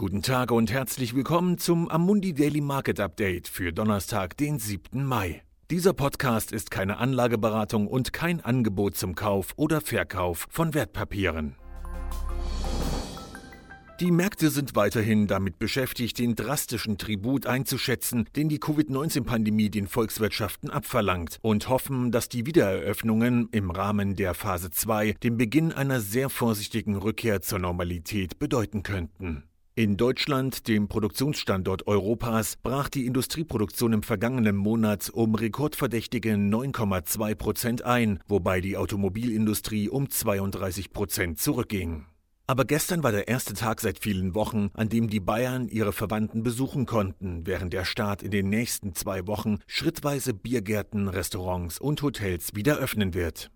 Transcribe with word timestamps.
Guten 0.00 0.22
Tag 0.22 0.50
und 0.50 0.72
herzlich 0.72 1.14
willkommen 1.14 1.58
zum 1.58 1.86
Amundi 1.90 2.32
Daily 2.32 2.62
Market 2.62 2.98
Update 3.00 3.48
für 3.48 3.70
Donnerstag, 3.70 4.34
den 4.38 4.58
7. 4.58 5.04
Mai. 5.04 5.42
Dieser 5.70 5.92
Podcast 5.92 6.52
ist 6.52 6.70
keine 6.70 6.96
Anlageberatung 6.96 7.86
und 7.86 8.14
kein 8.14 8.40
Angebot 8.40 8.96
zum 8.96 9.14
Kauf 9.14 9.52
oder 9.56 9.82
Verkauf 9.82 10.46
von 10.48 10.72
Wertpapieren. 10.72 11.54
Die 14.00 14.10
Märkte 14.10 14.48
sind 14.48 14.74
weiterhin 14.74 15.26
damit 15.26 15.58
beschäftigt, 15.58 16.18
den 16.18 16.34
drastischen 16.34 16.96
Tribut 16.96 17.44
einzuschätzen, 17.44 18.24
den 18.36 18.48
die 18.48 18.58
Covid-19-Pandemie 18.58 19.68
den 19.68 19.86
Volkswirtschaften 19.86 20.70
abverlangt 20.70 21.36
und 21.42 21.68
hoffen, 21.68 22.10
dass 22.10 22.30
die 22.30 22.46
Wiedereröffnungen 22.46 23.50
im 23.52 23.70
Rahmen 23.70 24.16
der 24.16 24.32
Phase 24.32 24.70
2 24.70 25.16
den 25.22 25.36
Beginn 25.36 25.72
einer 25.72 26.00
sehr 26.00 26.30
vorsichtigen 26.30 26.96
Rückkehr 26.96 27.42
zur 27.42 27.58
Normalität 27.58 28.38
bedeuten 28.38 28.82
könnten. 28.82 29.44
In 29.80 29.96
Deutschland, 29.96 30.68
dem 30.68 30.88
Produktionsstandort 30.88 31.86
Europas, 31.86 32.58
brach 32.62 32.90
die 32.90 33.06
Industrieproduktion 33.06 33.94
im 33.94 34.02
vergangenen 34.02 34.54
Monat 34.54 35.08
um 35.08 35.34
rekordverdächtige 35.34 36.34
9,2 36.34 37.34
Prozent 37.34 37.82
ein, 37.86 38.22
wobei 38.28 38.60
die 38.60 38.76
Automobilindustrie 38.76 39.88
um 39.88 40.10
32 40.10 40.92
Prozent 40.92 41.38
zurückging. 41.38 42.04
Aber 42.46 42.66
gestern 42.66 43.02
war 43.02 43.10
der 43.10 43.28
erste 43.28 43.54
Tag 43.54 43.80
seit 43.80 43.98
vielen 43.98 44.34
Wochen, 44.34 44.68
an 44.74 44.90
dem 44.90 45.08
die 45.08 45.18
Bayern 45.18 45.66
ihre 45.66 45.94
Verwandten 45.94 46.42
besuchen 46.42 46.84
konnten, 46.84 47.46
während 47.46 47.72
der 47.72 47.86
Staat 47.86 48.22
in 48.22 48.32
den 48.32 48.50
nächsten 48.50 48.94
zwei 48.94 49.26
Wochen 49.26 49.60
schrittweise 49.66 50.34
Biergärten, 50.34 51.08
Restaurants 51.08 51.80
und 51.80 52.02
Hotels 52.02 52.54
wieder 52.54 52.76
öffnen 52.76 53.14
wird. 53.14 53.50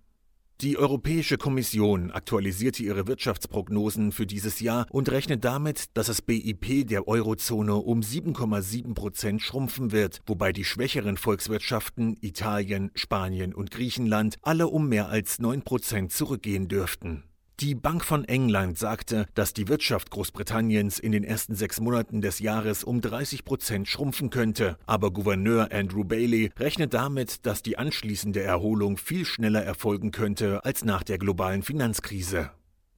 Die 0.61 0.79
Europäische 0.79 1.37
Kommission 1.37 2.13
aktualisierte 2.13 2.85
ihre 2.85 3.09
Wirtschaftsprognosen 3.09 4.13
für 4.13 4.25
dieses 4.25 4.61
Jahr 4.61 4.87
und 4.91 5.11
rechnet 5.11 5.45
damit, 5.45 5.87
dass 5.95 6.07
das 6.07 6.23
BIP 6.23 6.87
der 6.87 7.09
Eurozone 7.09 7.75
um 7.75 8.01
7,7 8.01 8.95
Prozent 8.95 9.43
schrumpfen 9.43 9.91
wird, 9.91 10.21
wobei 10.27 10.53
die 10.53 10.65
schwächeren 10.65 11.17
Volkswirtschaften 11.17 12.17
Italien, 12.21 12.93
Spanien 12.95 13.53
und 13.53 13.73
Griechenland 13.73 14.37
alle 14.43 14.69
um 14.69 14.89
mehr 14.89 15.09
als 15.09 15.41
9 15.41 15.63
Prozent 15.63 16.13
zurückgehen 16.13 16.69
dürften. 16.69 17.25
Die 17.61 17.77
Bank 17.77 18.05
von 18.05 18.25
England 18.25 18.79
sagte, 18.79 19.27
dass 19.35 19.55
die 19.55 19.69
Wirtschaft 19.69 20.11
Großbritanniens 20.11 20.99
in 20.99 21.13
den 21.13 21.23
ersten 21.23 21.55
sechs 21.55 21.81
Monaten 21.81 22.21
des 22.21 22.41
Jahres 22.41 22.83
um 22.83 23.01
30 23.01 23.45
Prozent 23.45 23.87
schrumpfen 23.87 24.31
könnte, 24.31 24.77
aber 24.87 25.13
Gouverneur 25.13 25.69
Andrew 25.71 26.03
Bailey 26.03 26.51
rechnet 26.59 26.95
damit, 26.95 27.47
dass 27.47 27.63
die 27.63 27.79
anschließende 27.79 28.43
Erholung 28.43 28.97
viel 28.97 29.25
schneller 29.25 29.63
erfolgen 29.63 30.11
könnte 30.11 30.65
als 30.65 30.85
nach 30.85 31.05
der 31.05 31.19
globalen 31.19 31.63
Finanzkrise. 31.63 32.51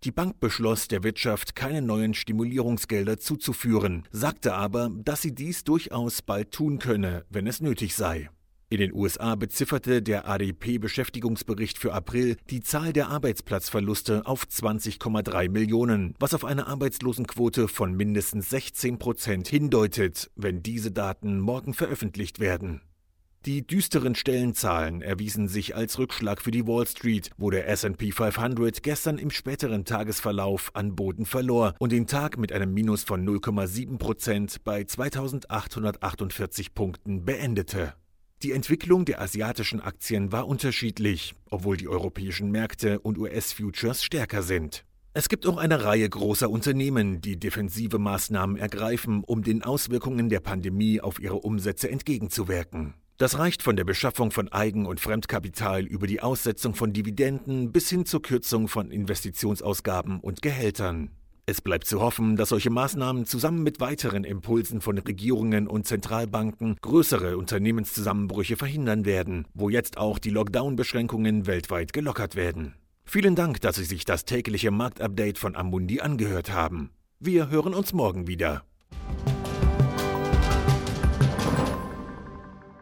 Die 0.05 0.13
Bank 0.13 0.41
beschloss, 0.41 0.89
der 0.89 1.03
Wirtschaft 1.05 1.55
keine 1.55 1.83
neuen 1.83 2.15
Stimulierungsgelder 2.15 3.19
zuzuführen, 3.19 4.09
sagte 4.11 4.55
aber, 4.55 4.91
dass 4.95 5.21
sie 5.21 5.35
dies 5.35 5.65
durchaus 5.65 6.23
bald 6.23 6.53
tun 6.53 6.79
könne, 6.79 7.27
wenn 7.29 7.47
es 7.47 7.61
nötig 7.61 7.95
sei. 7.95 8.31
In 8.69 8.81
den 8.81 8.93
USA 8.93 9.37
bezifferte 9.37 10.03
der 10.03 10.29
ADP-Beschäftigungsbericht 10.29 11.79
für 11.79 11.93
April 11.93 12.37
die 12.51 12.63
Zahl 12.63 12.93
der 12.93 13.09
Arbeitsplatzverluste 13.11 14.27
auf 14.27 14.43
20,3 14.45 15.49
Millionen, 15.49 16.17
was 16.19 16.35
auf 16.35 16.45
eine 16.45 16.67
Arbeitslosenquote 16.67 17.69
von 17.69 17.95
mindestens 17.95 18.51
16 18.51 18.99
Prozent 18.99 19.47
hindeutet, 19.47 20.33
wenn 20.35 20.65
diese 20.65 20.91
Daten 20.91 21.39
morgen 21.39 21.75
veröffentlicht 21.75 22.41
werden. 22.41 22.81
Die 23.45 23.65
düsteren 23.65 24.17
Stellenzahlen 24.17 25.01
erwiesen 25.01 25.47
sich 25.47 25.77
als 25.77 26.01
Rückschlag 26.01 26.43
für 26.43 26.51
die 26.51 26.67
Wall 26.67 26.89
Street, 26.89 27.31
wo 27.37 27.51
der 27.51 27.69
SP 27.71 28.11
500 28.11 28.83
gestern 28.83 29.19
im 29.19 29.31
späteren 29.31 29.85
Tagesverlauf 29.85 30.75
an 30.75 30.97
Boden 30.97 31.25
verlor 31.25 31.77
und 31.79 31.93
den 31.93 32.09
Tag 32.09 32.37
mit 32.37 32.51
einem 32.51 32.75
Minus 32.75 33.05
von 33.05 33.25
0,7 33.25 33.99
Prozent 33.99 34.65
bei 34.65 34.83
2848 34.83 36.75
Punkten 36.75 37.25
beendete. 37.25 37.95
Die 38.43 38.53
Entwicklung 38.53 39.07
der 39.07 39.23
asiatischen 39.23 39.81
Aktien 39.81 40.31
war 40.31 40.47
unterschiedlich, 40.47 41.35
obwohl 41.51 41.79
die 41.79 41.89
europäischen 41.89 42.51
Märkte 42.51 43.01
und 43.01 43.17
US-Futures 43.17 44.05
stärker 44.05 44.43
sind. 44.43 44.85
Es 45.15 45.31
gibt 45.31 45.47
auch 45.47 45.57
eine 45.57 45.85
Reihe 45.85 46.07
großer 46.07 46.51
Unternehmen, 46.51 47.23
die 47.23 47.39
defensive 47.41 47.99
Maßnahmen 47.99 48.59
ergreifen, 48.59 49.25
um 49.25 49.43
den 49.43 49.63
Auswirkungen 49.63 50.29
der 50.29 50.41
Pandemie 50.41 51.01
auf 51.01 51.19
ihre 51.19 51.37
Umsätze 51.37 51.89
entgegenzuwirken. 51.89 52.93
Das 53.17 53.39
reicht 53.39 53.63
von 53.63 53.77
der 53.77 53.85
Beschaffung 53.85 54.31
von 54.31 54.53
Eigen- 54.53 54.85
und 54.85 55.01
Fremdkapital 55.01 55.87
über 55.87 56.07
die 56.07 56.21
Aussetzung 56.21 56.75
von 56.75 56.93
Dividenden 56.93 57.73
bis 57.73 57.89
hin 57.89 58.05
zur 58.05 58.21
Kürzung 58.21 58.69
von 58.69 58.91
Investitionsausgaben 58.91 60.21
und 60.21 60.43
Gehältern. 60.43 61.11
Es 61.49 61.61
bleibt 61.61 61.87
zu 61.87 62.01
hoffen, 62.01 62.35
dass 62.35 62.49
solche 62.49 62.71
Maßnahmen 62.71 63.25
zusammen 63.25 63.63
mit 63.63 63.79
weiteren 63.79 64.25
Impulsen 64.25 64.81
von 64.81 64.99
Regierungen 64.99 65.69
und 65.69 65.87
Zentralbanken 65.87 66.77
größere 66.83 67.39
Unternehmenszusammenbrüche 67.39 68.57
verhindern 68.57 69.05
werden, 69.05 69.47
wo 69.55 69.69
jetzt 69.69 69.97
auch 69.97 70.19
die 70.19 70.31
Lockdown-Beschränkungen 70.31 71.47
weltweit 71.47 71.93
gelockert 71.93 72.35
werden. 72.35 72.75
Vielen 73.05 73.37
Dank, 73.37 73.61
dass 73.61 73.77
Sie 73.77 73.85
sich 73.85 74.05
das 74.05 74.25
tägliche 74.25 74.73
Marktupdate 74.73 75.39
von 75.39 75.55
Amundi 75.55 76.01
angehört 76.01 76.53
haben. 76.53 76.91
Wir 77.21 77.49
hören 77.49 77.75
uns 77.75 77.93
morgen 77.93 78.27
wieder. 78.27 78.65